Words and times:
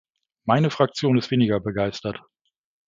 Meine 0.47 0.71
Fraktion 0.71 1.19
ist 1.19 1.29
weniger 1.29 1.59
begeistert. 1.59 2.19